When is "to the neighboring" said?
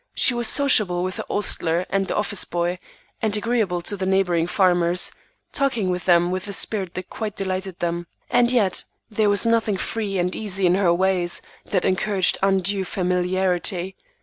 3.81-4.47